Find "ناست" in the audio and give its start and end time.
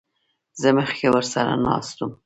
1.65-1.97